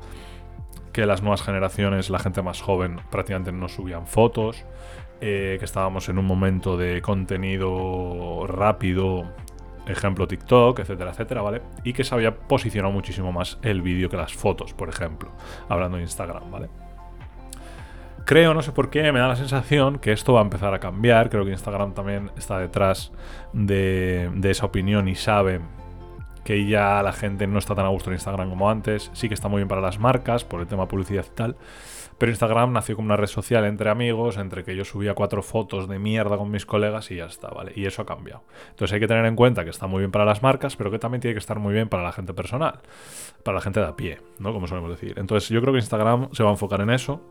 que 0.92 1.06
las 1.06 1.22
nuevas 1.22 1.42
generaciones, 1.42 2.10
la 2.10 2.20
gente 2.20 2.42
más 2.42 2.62
joven, 2.62 3.00
prácticamente 3.10 3.52
no 3.52 3.68
subían 3.68 4.08
fotos, 4.08 4.66
eh, 5.22 5.58
que 5.60 5.66
estábamos 5.66 6.10
en 6.10 6.18
un 6.18 6.26
momento 6.26 6.78
de 6.78 7.02
contenido 7.02 8.46
rápido, 8.48 9.32
ejemplo 9.88 10.28
TikTok, 10.28 10.80
etcétera, 10.80 11.12
etcétera, 11.12 11.42
¿vale? 11.42 11.62
Y 11.84 11.94
que 11.94 12.04
se 12.04 12.14
había 12.14 12.36
posicionado 12.36 12.94
muchísimo 12.94 13.32
más 13.32 13.58
el 13.62 13.82
vídeo 13.82 14.10
que 14.10 14.18
las 14.18 14.34
fotos, 14.34 14.74
por 14.74 14.90
ejemplo, 14.90 15.32
hablando 15.70 15.98
de 15.98 16.04
Instagram, 16.04 16.52
¿vale? 16.52 16.91
Creo, 18.26 18.54
no 18.54 18.62
sé 18.62 18.72
por 18.72 18.90
qué, 18.90 19.12
me 19.12 19.20
da 19.20 19.28
la 19.28 19.36
sensación 19.36 20.00
que 20.00 20.12
esto 20.12 20.34
va 20.34 20.40
a 20.40 20.44
empezar 20.44 20.74
a 20.74 20.80
cambiar. 20.80 21.30
Creo 21.30 21.46
que 21.46 21.52
Instagram 21.52 21.94
también 21.94 22.32
está 22.38 22.60
detrás 22.60 23.12
de, 23.54 24.32
esa 24.44 24.66
opinión 24.66 25.08
y 25.08 25.16
sabe 25.16 25.62
que 26.44 26.66
ya 26.68 27.04
la 27.04 27.14
gente 27.14 27.46
no 27.48 27.60
está 27.60 27.76
tan 27.76 27.86
a 27.86 27.90
gusto 27.90 28.10
en 28.10 28.16
Instagram 28.16 28.50
como 28.50 28.70
antes. 28.70 29.12
Sí 29.14 29.28
que 29.28 29.34
está 29.34 29.48
muy 29.48 29.60
bien 29.60 29.68
para 29.68 29.82
las 29.82 30.00
marcas, 30.00 30.44
por 30.44 30.62
el 30.62 30.68
tema 30.68 30.88
publicidad 30.88 31.26
y 31.26 31.36
tal. 31.36 31.56
Pero 32.18 32.32
Instagram 32.32 32.72
nació 32.72 32.96
como 32.96 33.08
una 33.08 33.18
red 33.18 33.26
social 33.26 33.66
entre 33.66 33.90
amigos, 33.90 34.38
entre 34.38 34.64
que 34.64 34.76
yo 34.76 34.86
subía 34.86 35.16
cuatro 35.16 35.42
fotos 35.42 35.90
de 35.90 35.98
mierda 35.98 36.38
con 36.38 36.52
mis 36.52 36.68
colegas 36.68 37.10
y 37.10 37.16
ya 37.16 37.26
está, 37.26 37.50
¿vale? 37.50 37.72
Y 37.76 37.88
eso 37.88 38.04
ha 38.04 38.06
cambiado. 38.06 38.44
Entonces 38.70 38.94
hay 38.94 39.00
que 39.00 39.08
tener 39.08 39.26
en 39.26 39.36
cuenta 39.36 39.64
que 39.64 39.72
está 39.72 39.88
muy 39.88 40.02
bien 40.02 40.12
para 40.12 40.24
las 40.24 40.44
marcas, 40.44 40.76
pero 40.76 40.92
que 40.92 41.00
también 41.00 41.20
tiene 41.20 41.34
que 41.34 41.40
estar 41.40 41.58
muy 41.58 41.74
bien 41.74 41.90
para 41.90 42.04
la 42.04 42.12
gente 42.12 42.36
personal, 42.36 42.82
para 43.44 43.56
la 43.56 43.62
gente 43.62 43.80
de 43.80 43.88
a 43.88 43.96
pie, 43.96 44.20
¿no? 44.38 44.54
Como 44.54 44.68
solemos 44.68 44.92
decir. 44.92 45.18
Entonces 45.18 45.50
yo 45.50 45.62
creo 45.62 45.74
que 45.74 45.80
Instagram 45.80 46.30
se 46.32 46.44
va 46.44 46.50
a 46.50 46.52
enfocar 46.52 46.82
en 46.82 46.92
eso. 46.92 47.22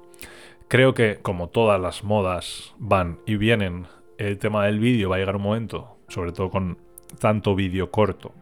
Creo 0.71 0.95
que 0.95 1.19
como 1.21 1.49
todas 1.49 1.81
las 1.81 2.05
modas 2.05 2.77
van 2.79 3.19
y 3.27 3.35
vienen, 3.35 3.89
el 4.19 4.39
tema 4.39 4.67
del 4.67 4.79
vídeo 4.79 5.11
va 5.11 5.17
a 5.17 5.19
llegar 5.19 5.35
un 5.35 5.43
momento, 5.43 5.99
sobre 6.07 6.31
todo 6.31 6.49
con 6.49 6.79
tanto 7.19 7.57
vídeo 7.57 7.91
corto, 7.91 8.35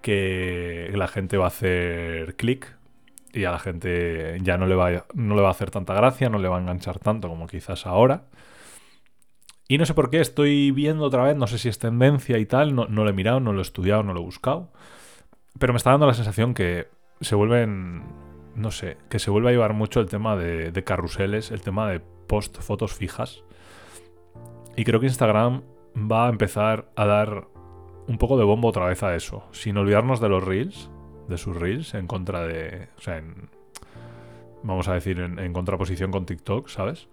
que 0.00 0.92
la 0.94 1.08
gente 1.08 1.36
va 1.36 1.46
a 1.46 1.48
hacer 1.48 2.36
clic 2.36 2.76
y 3.32 3.44
a 3.44 3.50
la 3.50 3.58
gente 3.58 4.38
ya 4.40 4.56
no 4.56 4.68
le, 4.68 4.76
va, 4.76 4.86
a 4.88 5.50
hacer 5.50 5.72
tanta 5.72 5.94
gracia, 5.94 6.28
no 6.28 6.38
le 6.38 6.46
va 6.46 6.58
a 6.58 6.60
enganchar 6.60 7.00
tanto 7.00 7.28
como 7.28 7.48
quizás 7.48 7.88
ahora. 7.88 8.26
Y 9.66 9.76
no 9.76 9.84
sé 9.84 9.94
por 9.94 10.10
qué, 10.10 10.20
estoy 10.20 10.70
viendo 10.70 11.02
otra 11.02 11.24
vez, 11.24 11.36
no 11.36 11.48
sé 11.48 11.58
si 11.58 11.68
es 11.68 11.80
tendencia 11.80 12.38
y 12.38 12.46
tal, 12.46 12.76
no, 12.76 12.86
lo 12.86 13.08
he 13.08 13.12
mirado, 13.12 13.40
no 13.40 13.52
lo 13.52 13.58
he 13.58 13.62
estudiado, 13.62 14.04
no 14.04 14.14
lo 14.14 14.20
he 14.20 14.24
buscado, 14.24 14.70
pero 15.58 15.72
me 15.72 15.78
está 15.78 15.90
dando 15.90 16.06
la 16.06 16.14
sensación 16.14 16.54
que 16.54 16.86
se 17.20 17.34
vuelven, 17.34 18.04
no 18.54 18.70
sé, 18.70 18.96
que 19.08 19.18
se 19.18 19.30
vuelve 19.30 19.50
a 19.50 19.52
llevar 19.52 19.74
mucho 19.74 20.00
el 20.00 20.08
tema 20.08 20.36
de, 20.36 20.84
carruseles, 20.84 21.50
el 21.50 21.62
tema 21.62 21.90
de 21.90 22.00
post 22.00 22.58
fotos 22.60 22.92
fijas. 22.92 23.44
Y 24.76 24.84
creo 24.84 25.00
que 25.00 25.06
Instagram 25.06 25.62
va 25.96 26.26
a 26.26 26.30
empezar 26.30 26.90
a 26.96 27.06
dar 27.06 27.46
un 28.06 28.18
poco 28.18 28.36
de 28.36 28.44
bombo 28.44 28.68
otra 28.68 28.86
vez 28.86 29.02
a 29.02 29.14
eso, 29.14 29.44
sin 29.52 29.76
olvidarnos 29.76 30.20
de 30.20 30.28
los 30.28 30.44
reels, 30.44 30.90
de 31.28 31.38
sus 31.38 31.56
reels 31.56 31.94
en 31.94 32.06
contra 32.06 32.42
de. 32.42 32.88
O 32.98 33.00
sea, 33.00 33.18
en, 33.18 33.48
vamos 34.62 34.88
a 34.88 34.94
decir, 34.94 35.20
en, 35.20 35.52
contraposición 35.52 36.10
con 36.10 36.26
TikTok, 36.26 36.68
¿sabes? 36.68 37.08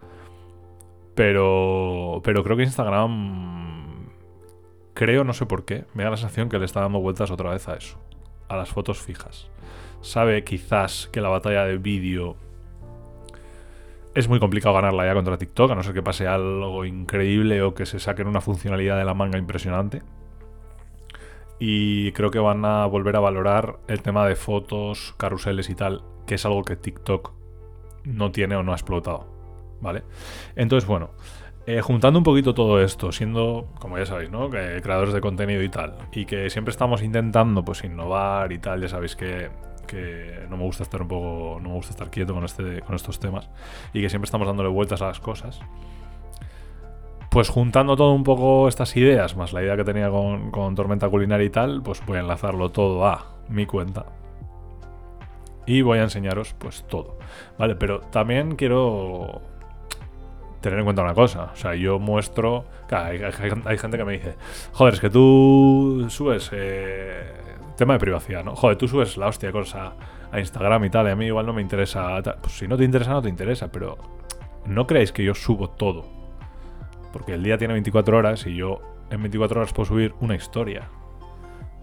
Pero, 1.15 2.21
pero 2.23 2.43
creo 2.43 2.57
que 2.57 2.63
Instagram, 2.63 4.09
creo, 4.93 5.23
no 5.23 5.33
sé 5.33 5.45
por 5.45 5.65
qué, 5.65 5.85
me 5.93 6.03
da 6.03 6.09
la 6.11 6.17
sensación 6.17 6.49
que 6.49 6.57
le 6.57 6.65
está 6.65 6.81
dando 6.81 6.99
vueltas 6.99 7.29
otra 7.31 7.51
vez 7.51 7.67
a 7.67 7.75
eso, 7.75 7.99
a 8.51 8.57
las 8.57 8.69
fotos 8.69 8.99
fijas. 8.99 9.49
Sabe 10.01 10.43
quizás 10.43 11.09
que 11.11 11.21
la 11.21 11.29
batalla 11.29 11.65
de 11.65 11.77
vídeo 11.77 12.35
es 14.13 14.27
muy 14.27 14.39
complicado 14.39 14.75
ganarla 14.75 15.05
ya 15.05 15.13
contra 15.13 15.37
TikTok, 15.37 15.71
a 15.71 15.75
no 15.75 15.83
ser 15.83 15.93
que 15.93 16.03
pase 16.03 16.27
algo 16.27 16.85
increíble 16.85 17.61
o 17.61 17.73
que 17.73 17.85
se 17.85 17.99
saquen 17.99 18.27
una 18.27 18.41
funcionalidad 18.41 18.97
de 18.97 19.05
la 19.05 19.13
manga 19.13 19.37
impresionante 19.37 20.01
y 21.63 22.11
creo 22.13 22.31
que 22.31 22.39
van 22.39 22.65
a 22.65 22.87
volver 22.87 23.15
a 23.15 23.19
valorar 23.19 23.77
el 23.87 24.01
tema 24.01 24.25
de 24.25 24.35
fotos, 24.35 25.13
carruseles 25.17 25.69
y 25.69 25.75
tal, 25.75 26.01
que 26.25 26.33
es 26.33 26.43
algo 26.43 26.63
que 26.63 26.75
TikTok 26.75 27.33
no 28.03 28.31
tiene 28.31 28.55
o 28.55 28.63
no 28.63 28.71
ha 28.71 28.75
explotado, 28.75 29.27
¿vale? 29.79 30.01
Entonces, 30.55 30.89
bueno, 30.89 31.11
eh, 31.67 31.81
juntando 31.81 32.19
un 32.19 32.23
poquito 32.23 32.53
todo 32.53 32.81
esto, 32.81 33.11
siendo, 33.11 33.67
como 33.79 33.97
ya 33.97 34.05
sabéis, 34.05 34.31
¿no? 34.31 34.49
Que 34.49 34.79
creadores 34.81 35.13
de 35.13 35.21
contenido 35.21 35.61
y 35.61 35.69
tal, 35.69 35.95
y 36.11 36.25
que 36.25 36.49
siempre 36.49 36.71
estamos 36.71 37.03
intentando, 37.03 37.63
pues, 37.63 37.83
innovar 37.83 38.51
y 38.51 38.59
tal, 38.59 38.81
ya 38.81 38.87
sabéis 38.87 39.15
que, 39.15 39.49
que 39.87 40.45
no 40.49 40.57
me 40.57 40.63
gusta 40.63 40.83
estar 40.83 41.01
un 41.01 41.07
poco, 41.07 41.59
no 41.61 41.69
me 41.69 41.75
gusta 41.75 41.91
estar 41.91 42.09
quieto 42.09 42.33
con, 42.33 42.45
este, 42.45 42.81
con 42.81 42.95
estos 42.95 43.19
temas, 43.19 43.49
y 43.93 44.01
que 44.01 44.09
siempre 44.09 44.25
estamos 44.25 44.47
dándole 44.47 44.69
vueltas 44.69 45.01
a 45.01 45.07
las 45.07 45.19
cosas. 45.19 45.61
Pues 47.29 47.47
juntando 47.47 47.95
todo 47.95 48.11
un 48.11 48.23
poco 48.25 48.67
estas 48.67 48.97
ideas, 48.97 49.37
más 49.37 49.53
la 49.53 49.63
idea 49.63 49.77
que 49.77 49.85
tenía 49.85 50.09
con, 50.09 50.75
Tormenta 50.75 51.07
Culinaria 51.07 51.45
y 51.45 51.49
tal, 51.49 51.81
pues 51.81 52.05
voy 52.05 52.17
a 52.17 52.19
enlazarlo 52.19 52.71
todo 52.71 53.05
a 53.05 53.37
mi 53.47 53.65
cuenta. 53.65 54.05
Y 55.65 55.81
voy 55.81 55.99
a 55.99 56.03
enseñaros 56.03 56.53
pues 56.57 56.83
todo. 56.89 57.19
Vale, 57.57 57.75
pero 57.75 58.01
también 58.01 58.57
quiero 58.57 59.41
tener 60.61 60.79
en 60.79 60.85
cuenta 60.85 61.01
una 61.01 61.13
cosa. 61.13 61.51
O 61.53 61.55
sea, 61.55 61.75
yo 61.75 61.99
muestro... 61.99 62.65
hay, 62.91 63.19
gente 63.77 63.97
que 63.97 64.05
me 64.05 64.13
dice, 64.13 64.35
joder, 64.73 64.93
es 64.95 64.99
que 64.99 65.09
tú 65.09 66.05
subes... 66.09 66.49
Eh, 66.53 67.33
tema 67.77 67.93
de 67.93 67.99
privacidad, 67.99 68.43
¿no? 68.43 68.55
Joder, 68.55 68.77
tú 68.77 68.87
subes 68.87 69.17
la 69.17 69.27
hostia 69.27 69.51
cosa 69.51 69.93
a 70.31 70.39
Instagram 70.39 70.85
y 70.85 70.89
tal, 70.89 71.07
y 71.07 71.09
a 71.09 71.15
mí 71.15 71.25
igual 71.25 71.45
no 71.45 71.53
me 71.53 71.61
interesa... 71.61 72.21
Pues 72.41 72.53
si 72.53 72.67
no 72.67 72.77
te 72.77 72.83
interesa, 72.83 73.11
no 73.11 73.21
te 73.21 73.29
interesa, 73.29 73.71
pero 73.71 73.97
no 74.65 74.85
creéis 74.85 75.11
que 75.11 75.23
yo 75.23 75.33
subo 75.33 75.69
todo 75.69 76.21
porque 77.11 77.33
el 77.33 77.43
día 77.43 77.57
tiene 77.57 77.73
24 77.73 78.17
horas 78.17 78.45
y 78.45 78.55
yo 78.55 78.81
en 79.09 79.21
24 79.21 79.59
horas 79.59 79.73
puedo 79.73 79.87
subir 79.87 80.13
una 80.19 80.35
historia. 80.35 80.89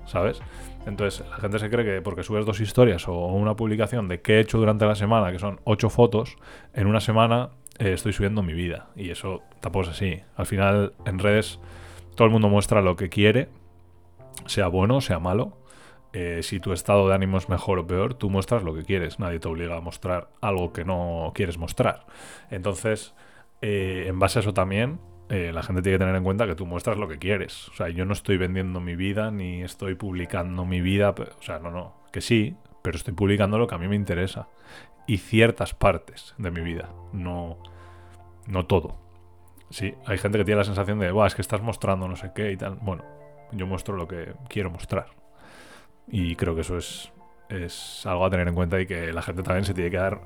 ¿Sabes? 0.07 0.41
Entonces 0.89 1.27
la 1.29 1.37
gente 1.37 1.59
se 1.59 1.69
cree 1.69 1.85
que 1.85 2.03
porque 2.03 2.23
subes 2.23 2.47
dos 2.47 2.61
historias 2.61 3.07
o 3.09 3.27
una 3.27 3.55
publicación 3.55 4.09
de 4.09 4.23
qué 4.23 4.37
he 4.37 4.41
hecho 4.41 4.59
durante 4.59 4.87
la 4.87 4.95
semana, 4.95 5.31
que 5.31 5.39
son 5.39 5.61
ocho 5.65 5.91
fotos, 5.91 6.37
en 6.73 6.87
una 6.87 7.01
semana 7.01 7.51
eh, 7.79 7.93
estoy 7.93 8.15
subiendo 8.15 8.43
mi 8.43 8.55
vida. 8.55 8.89
Y 8.97 9.11
eso 9.11 9.43
tampoco 9.61 9.85
es 9.85 9.91
así. 9.91 10.23
Al 10.35 10.47
final 10.47 10.95
en 11.05 11.19
redes 11.19 11.61
todo 12.15 12.25
el 12.25 12.33
mundo 12.33 12.49
muestra 12.49 12.81
lo 12.81 12.97
que 12.97 13.11
quiere, 13.11 13.49
sea 14.47 14.69
bueno 14.69 15.03
sea 15.03 15.19
malo. 15.19 15.59
Eh, 16.15 16.41
si 16.43 16.59
tu 16.59 16.73
estado 16.73 17.07
de 17.07 17.15
ánimo 17.15 17.37
es 17.37 17.51
mejor 17.51 17.79
o 17.79 17.87
peor, 17.87 18.15
tú 18.15 18.31
muestras 18.31 18.63
lo 18.63 18.75
que 18.75 18.83
quieres. 18.83 19.19
Nadie 19.19 19.41
te 19.41 19.49
obliga 19.49 19.77
a 19.77 19.81
mostrar 19.83 20.31
algo 20.41 20.73
que 20.73 20.87
no 20.87 21.33
quieres 21.35 21.59
mostrar. 21.59 22.07
Entonces, 22.51 23.15
eh, 23.61 24.07
en 24.07 24.19
base 24.19 24.39
a 24.39 24.41
eso 24.41 24.55
también, 24.55 25.01
eh, 25.29 25.53
la 25.53 25.63
gente 25.63 25.83
tiene 25.83 25.97
que 25.97 26.01
tener 26.01 26.17
en 26.17 26.25
cuenta 26.25 26.47
que 26.47 26.55
tú 26.55 26.65
muestras 26.65 26.97
lo 26.97 27.07
que 27.07 27.19
quieres. 27.19 27.69
O 27.69 27.75
sea, 27.75 27.89
yo 27.91 28.05
no 28.05 28.13
estoy 28.13 28.39
vendiendo 28.39 28.81
mi 28.81 28.97
vida 28.97 29.31
ni 29.31 29.63
estoy 29.63 29.95
publicando 29.95 30.65
mi 30.65 30.81
vida. 30.81 31.11
O 31.11 31.43
sea, 31.43 31.59
no, 31.59 31.71
no. 31.71 31.95
Que 32.13 32.21
sí, 32.21 32.57
pero 32.83 32.97
estoy 32.97 33.15
publicando 33.15 33.59
lo 33.59 33.67
que 33.67 33.75
a 33.75 33.79
mí 33.79 33.89
me 33.89 33.97
interesa. 33.97 34.49
Y 35.07 35.19
ciertas 35.19 35.75
partes 35.75 36.35
de 36.39 36.51
mi 36.51 36.61
vida. 36.61 36.91
No, 37.13 37.59
no 38.47 38.67
todo. 38.67 38.99
Sí, 39.71 39.95
hay 40.07 40.17
gente 40.17 40.39
que 40.39 40.45
tiene 40.45 40.61
la 40.61 40.65
sensación 40.65 40.99
de, 40.99 41.13
es 41.27 41.35
que 41.35 41.43
estás 41.43 41.61
mostrando 41.61 42.09
no 42.09 42.17
sé 42.17 42.33
qué 42.35 42.53
y 42.53 42.57
tal. 42.57 42.79
Bueno, 42.81 43.05
yo 43.53 43.67
muestro 43.67 43.97
lo 43.97 44.09
que 44.09 44.33
quiero 44.49 44.71
mostrar. 44.71 45.09
Y 46.07 46.37
creo 46.37 46.55
que 46.55 46.63
eso 46.63 46.79
es, 46.79 47.13
es 47.51 48.07
algo 48.07 48.25
a 48.25 48.31
tener 48.31 48.49
en 48.49 48.55
cuenta 48.55 48.81
y 48.81 48.87
que 48.87 49.13
la 49.13 49.21
gente 49.21 49.43
también 49.43 49.67
se 49.67 49.75
tiene 49.75 49.91
que 49.91 49.99
dar 49.99 50.21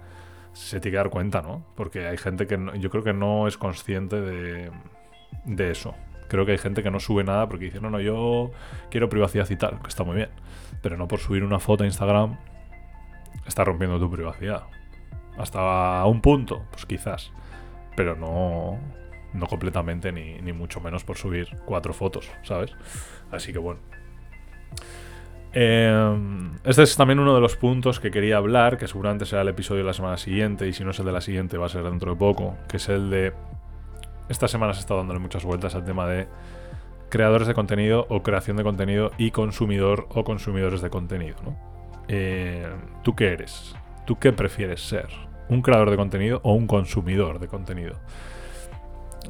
se 0.53 0.81
tiene 0.81 0.93
que 0.93 0.99
dar 0.99 1.11
cuenta, 1.11 1.43
¿no? 1.43 1.65
Porque 1.77 2.07
hay 2.07 2.19
gente 2.19 2.47
que 2.47 2.59
yo 2.79 2.91
creo 2.91 3.05
que 3.05 3.13
no 3.13 3.49
es 3.49 3.57
consciente 3.57 4.21
de, 4.21 4.71
de 5.45 5.71
eso. 5.71 5.95
Creo 6.29 6.47
que 6.47 6.53
hay 6.53 6.59
gente 6.59 6.83
que 6.83 6.91
no 6.91 7.01
sube 7.01 7.25
nada 7.25 7.49
porque 7.49 7.67
dice, 7.67 7.81
no, 7.81 7.91
no, 7.91 8.01
yo 8.01 8.53
quiero 8.91 9.09
privacidad 9.09 9.49
y 9.51 9.57
tal, 9.57 9.81
que 9.83 9.89
está 9.89 10.05
muy 10.05 10.17
bien. 10.17 10.31
Pero 10.83 10.97
no 10.97 11.09
por 11.09 11.21
subir 11.21 11.45
una 11.45 11.59
foto 11.59 11.85
a 11.85 11.87
Instagram 11.87 12.39
está 13.47 13.65
rompiendo 13.65 13.99
tu 13.99 14.11
privacidad. 14.11 14.65
Hasta 15.37 16.05
un 16.07 16.21
punto, 16.21 16.65
pues 16.71 16.87
quizás. 16.87 17.33
Pero 17.97 18.17
no, 18.17 18.79
no 19.35 19.47
completamente, 19.47 20.13
ni, 20.13 20.41
ni 20.41 20.53
mucho 20.53 20.81
menos 20.81 21.05
por 21.05 21.17
subir 21.17 21.49
cuatro 21.65 21.93
fotos, 21.93 22.31
¿sabes? 22.43 22.75
Así 23.31 23.53
que 23.53 23.59
bueno. 23.59 23.81
Em, 25.55 26.53
este 26.65 26.83
es 26.83 26.97
también 26.97 27.19
uno 27.19 27.35
de 27.35 27.41
los 27.41 27.57
puntos 27.57 28.01
que 28.01 28.11
quería 28.11 28.39
hablar, 28.39 28.79
que 28.79 28.89
seguramente 28.89 29.27
será 29.27 29.43
el 29.43 29.49
episodio 29.49 29.83
de 29.83 29.87
la 29.87 29.93
semana 29.93 30.17
siguiente, 30.17 30.67
y 30.67 30.73
si 30.73 30.85
no 30.85 30.93
es 30.93 30.99
el 30.99 31.07
de 31.07 31.13
la 31.13 31.21
siguiente 31.21 31.59
va 31.59 31.67
a 31.67 31.69
ser 31.69 31.85
dentro 31.85 32.13
de 32.13 32.19
poco, 32.19 32.57
que 32.69 32.79
es 32.79 32.89
el 32.89 33.11
de... 33.11 33.33
Esta 34.29 34.49
semana 34.49 34.73
se 34.73 34.81
está 34.81 34.95
dándole 34.95 35.19
muchas 35.19 35.45
vueltas 35.45 35.75
al 35.75 35.85
tema 35.85 36.07
de 36.07 36.27
creadores 37.11 37.47
de 37.47 37.53
contenido 37.53 38.07
o 38.09 38.23
creación 38.23 38.57
de 38.57 38.63
contenido 38.63 39.11
y 39.19 39.33
consumidor 39.33 40.07
o 40.15 40.25
consumidores 40.25 40.81
de 40.81 40.89
contenido. 40.89 41.37
Eh, 42.09 42.67
¿Tú 43.03 43.15
qué 43.15 43.33
eres? 43.33 43.77
¿Tú 44.07 44.19
qué 44.19 44.33
prefieres 44.33 44.81
ser? 44.81 45.09
¿Un 45.51 45.61
creador 45.61 45.91
de 45.91 45.97
contenido 45.97 46.41
o 46.43 46.55
un 46.55 46.67
consumidor 46.67 47.39
de 47.39 47.49
contenido? 47.49 47.97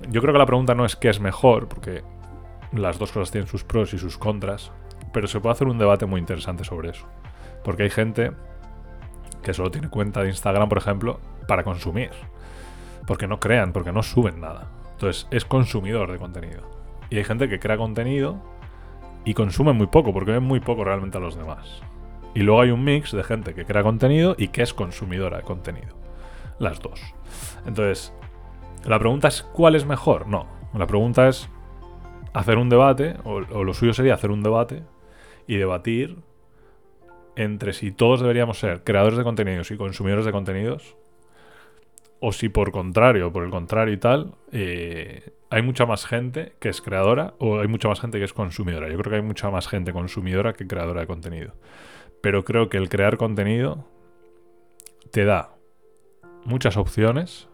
Yo 0.08 0.20
creo 0.20 0.32
que 0.32 0.38
la 0.38 0.46
pregunta 0.46 0.76
no 0.76 0.84
es 0.84 0.94
qué 0.94 1.08
es 1.08 1.18
mejor, 1.18 1.68
porque 1.68 2.02
las 2.72 3.00
dos 3.00 3.10
cosas 3.10 3.32
tienen 3.32 3.48
sus 3.48 3.64
pros 3.64 3.92
y 3.92 3.98
sus 3.98 4.16
contras, 4.16 4.70
pero 5.12 5.28
se 5.28 5.40
puede 5.40 5.52
hacer 5.52 5.68
un 5.68 5.78
debate 5.78 6.06
muy 6.06 6.20
interesante 6.20 6.64
sobre 6.64 6.90
eso. 6.90 7.06
Porque 7.64 7.84
hay 7.84 7.90
gente 7.90 8.32
que 9.42 9.54
solo 9.54 9.70
tiene 9.70 9.88
cuenta 9.88 10.22
de 10.22 10.28
Instagram, 10.28 10.68
por 10.68 10.78
ejemplo, 10.78 11.20
para 11.46 11.64
consumir. 11.64 12.10
Porque 13.06 13.26
no 13.26 13.40
crean, 13.40 13.72
porque 13.72 13.92
no 13.92 14.02
suben 14.02 14.40
nada. 14.40 14.68
Entonces 14.92 15.26
es 15.30 15.44
consumidor 15.44 16.10
de 16.10 16.18
contenido. 16.18 16.62
Y 17.10 17.18
hay 17.18 17.24
gente 17.24 17.48
que 17.48 17.58
crea 17.58 17.76
contenido 17.76 18.40
y 19.24 19.34
consume 19.34 19.72
muy 19.72 19.86
poco, 19.86 20.12
porque 20.12 20.32
ve 20.32 20.40
muy 20.40 20.60
poco 20.60 20.84
realmente 20.84 21.18
a 21.18 21.20
los 21.20 21.36
demás. 21.36 21.82
Y 22.34 22.40
luego 22.40 22.62
hay 22.62 22.70
un 22.70 22.84
mix 22.84 23.12
de 23.12 23.22
gente 23.22 23.54
que 23.54 23.64
crea 23.64 23.82
contenido 23.82 24.34
y 24.38 24.48
que 24.48 24.62
es 24.62 24.72
consumidora 24.72 25.38
de 25.38 25.42
contenido. 25.42 25.94
Las 26.58 26.80
dos. 26.80 27.00
Entonces, 27.66 28.14
la 28.84 28.98
pregunta 28.98 29.28
es 29.28 29.42
¿cuál 29.42 29.74
es 29.74 29.84
mejor? 29.84 30.26
No. 30.28 30.46
La 30.74 30.86
pregunta 30.86 31.28
es 31.28 31.48
hacer 32.32 32.56
un 32.56 32.70
debate, 32.70 33.16
o, 33.24 33.42
o 33.52 33.64
lo 33.64 33.74
suyo 33.74 33.92
sería 33.92 34.14
hacer 34.14 34.30
un 34.30 34.42
debate 34.42 34.82
y 35.46 35.56
debatir 35.56 36.16
entre 37.36 37.72
si 37.72 37.92
todos 37.92 38.20
deberíamos 38.20 38.58
ser 38.58 38.84
creadores 38.84 39.18
de 39.18 39.24
contenidos 39.24 39.70
y 39.70 39.76
consumidores 39.76 40.24
de 40.24 40.32
contenidos 40.32 40.96
o 42.24 42.30
si 42.30 42.48
por 42.48 42.70
contrario, 42.70 43.32
por 43.32 43.42
el 43.42 43.50
contrario 43.50 43.92
y 43.92 43.96
tal, 43.96 44.36
eh, 44.52 45.32
hay 45.50 45.62
mucha 45.62 45.86
más 45.86 46.06
gente 46.06 46.52
que 46.60 46.68
es 46.68 46.80
creadora 46.80 47.34
o 47.40 47.58
hay 47.58 47.66
mucha 47.66 47.88
más 47.88 48.00
gente 48.00 48.18
que 48.18 48.24
es 48.24 48.32
consumidora. 48.32 48.88
Yo 48.88 48.96
creo 48.98 49.10
que 49.10 49.16
hay 49.16 49.22
mucha 49.22 49.50
más 49.50 49.66
gente 49.66 49.92
consumidora 49.92 50.52
que 50.52 50.68
creadora 50.68 51.00
de 51.00 51.08
contenido. 51.08 51.54
Pero 52.22 52.44
creo 52.44 52.68
que 52.68 52.76
el 52.76 52.88
crear 52.88 53.16
contenido 53.16 53.88
te 55.10 55.24
da 55.24 55.56
muchas 56.44 56.76
opciones, 56.76 57.48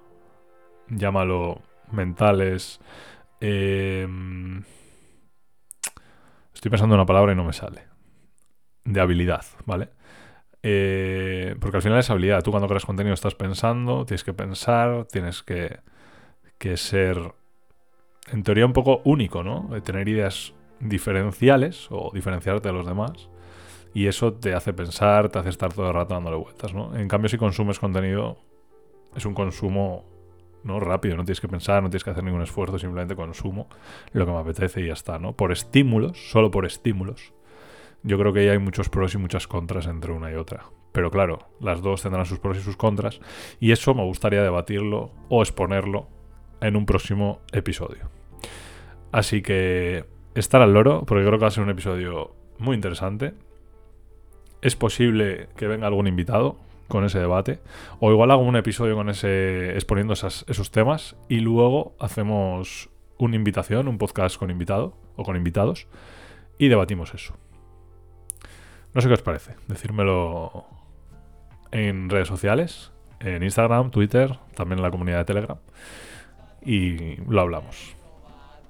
llámalo 0.89 1.63
mentales. 1.91 2.79
em, 3.41 4.65
estoy 6.59 6.73
pensando 6.73 6.97
en 6.97 6.99
una 6.99 7.07
palabra 7.07 7.33
y 7.33 7.37
no 7.37 7.45
me 7.45 7.53
sale. 7.53 7.85
De 8.85 9.01
habilidad, 9.01 9.45
¿vale? 9.65 9.91
Eh, 10.65 11.55
porque 11.61 11.77
al 11.77 11.85
final 11.85 12.01
es 12.01 12.11
habilidad. 12.11 12.43
Tú 12.43 12.51
cuando 12.51 12.67
creas 12.67 12.85
contenido 12.85 13.15
estás 13.15 13.37
pensando, 13.37 14.05
tienes 14.05 14.25
que 14.25 14.33
pensar, 14.35 15.05
tienes 15.05 15.45
que, 15.45 15.79
que 16.59 16.77
ser, 16.77 17.33
en 18.33 18.43
teoría, 18.43 18.67
un 18.67 18.73
poco 18.73 19.03
único, 19.05 19.45
¿no? 19.45 19.69
De 19.71 19.81
tener 19.83 20.09
ideas 20.09 20.53
diferenciales 20.81 21.87
o 21.91 22.11
diferenciarte 22.13 22.67
de 22.67 22.75
los 22.75 22.87
demás. 22.87 23.31
Y 23.95 24.09
eso 24.09 24.35
te 24.35 24.53
hace 24.53 24.73
pensar, 24.73 25.29
te 25.29 25.39
hace 25.39 25.51
estar 25.51 25.73
todo 25.73 25.87
el 25.87 25.95
rato 25.95 26.15
dándole 26.15 26.39
vueltas, 26.39 26.75
¿no? 26.75 26.97
En 26.97 27.07
cambio, 27.07 27.29
si 27.29 27.39
consumes 27.39 27.79
contenido, 27.79 28.37
es 29.15 29.25
un 29.25 29.35
consumo 29.35 30.07
¿no? 30.65 30.81
rápido, 30.81 31.17
no 31.17 31.25
tienes 31.25 31.41
que 31.41 31.49
pensar, 31.49 31.83
no 31.83 31.91
tienes 31.91 32.05
que 32.05 32.11
hacer 32.11 32.25
ningún 32.25 32.43
esfuerzo, 32.43 32.79
simplemente 32.79 33.17
consumo 33.17 33.69
lo 34.13 34.27
que 34.27 34.33
me 34.33 34.39
apetece 34.39 34.81
y 34.81 34.87
ya 34.87 34.93
está, 34.93 35.19
¿no? 35.19 35.35
Por 35.35 35.53
estímulos, 35.53 36.31
solo 36.31 36.51
por 36.51 36.67
estímulos. 36.67 37.33
Yo 38.03 38.19
creo 38.19 38.33
que 38.33 38.41
ahí 38.41 38.49
hay 38.49 38.59
muchos 38.59 38.89
pros 38.89 39.15
y 39.15 39.19
muchas 39.19 39.47
contras 39.47 39.87
entre 39.87 40.13
una 40.13 40.31
y 40.31 40.35
otra. 40.35 40.65
Pero 40.93 41.11
claro, 41.11 41.39
las 41.61 41.83
dos 41.83 42.03
tendrán 42.03 42.27
sus 42.27 42.39
pros 42.39 42.57
y 42.57 42.61
sus 42.61 42.77
contras. 42.77 43.21
Y 43.61 43.73
eso 43.73 43.95
me 43.95 44.05
gustaría 44.05 44.43
debatirlo 44.43 45.13
o 45.29 45.43
exponerlo 45.43 46.09
en 46.61 46.77
un 46.77 46.87
próximo 46.87 47.41
episodio. 47.53 48.11
Así 49.13 49.43
que 49.43 50.05
estar 50.35 50.63
al 50.63 50.73
loro, 50.73 51.05
porque 51.07 51.25
creo 51.25 51.39
que 51.39 51.43
va 51.43 51.49
a 51.49 51.53
ser 51.53 51.65
un 51.65 51.71
episodio 51.71 52.35
muy 52.59 52.75
interesante. 52.75 53.35
Es 54.61 54.77
posible 54.77 55.49
que 55.57 55.69
venga 55.69 55.87
algún 55.87 56.07
invitado 56.07 56.59
con 56.89 57.05
ese 57.05 57.19
debate. 57.19 57.61
O 58.01 58.11
igual 58.11 58.31
hago 58.31 58.43
un 58.43 58.57
episodio 58.57 58.95
con 58.97 59.09
ese. 59.09 59.75
exponiendo 59.75 60.15
esas- 60.15 60.45
esos 60.49 60.71
temas. 60.71 61.17
Y 61.29 61.41
luego 61.41 61.95
hacemos 62.01 62.89
una 63.19 63.37
invitación, 63.37 63.89
un 63.89 63.99
podcast 63.99 64.37
con 64.37 64.51
invitado 64.51 64.97
o 65.17 65.23
con 65.25 65.37
invitados. 65.37 65.87
Y 66.59 66.69
debatimos 66.69 67.15
eso. 67.15 67.35
No 68.95 69.01
sé 69.01 69.09
qué 69.09 69.15
os 69.15 69.23
parece. 69.23 69.55
Decírmelo 69.69 70.65
en 71.71 72.09
redes 72.11 72.29
sociales. 72.29 72.93
En 73.21 73.43
Instagram, 73.43 73.91
Twitter, 73.91 74.39
también 74.55 74.79
en 74.79 74.83
la 74.85 74.91
comunidad 74.91 75.19
de 75.19 75.25
Telegram. 75.25 75.59
Y 76.65 77.17
lo 77.31 77.41
hablamos. 77.41 77.95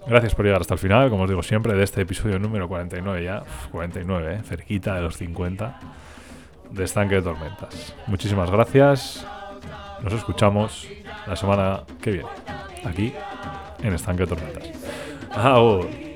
Gracias 0.06 0.34
por 0.34 0.44
llegar 0.46 0.60
hasta 0.60 0.74
el 0.74 0.80
final, 0.80 1.10
como 1.10 1.24
os 1.24 1.28
digo 1.28 1.42
siempre, 1.42 1.74
de 1.74 1.82
este 1.84 2.00
episodio 2.00 2.38
número 2.38 2.66
49 2.68 3.22
ya. 3.24 3.42
Uf, 3.42 3.66
49, 3.70 4.34
¿eh? 4.36 4.42
cerquita 4.42 4.94
de 4.94 5.02
los 5.02 5.16
50 5.18 5.80
de 6.70 6.84
Estanque 6.84 7.16
de 7.16 7.22
Tormentas. 7.22 7.94
Muchísimas 8.06 8.50
gracias. 8.50 9.26
Nos 10.02 10.12
escuchamos 10.12 10.88
la 11.26 11.36
semana 11.36 11.82
que 12.00 12.12
viene, 12.12 12.28
aquí 12.84 13.12
en 13.82 13.94
Estanque 13.94 14.24
de 14.24 14.28
Tormentas. 14.28 16.07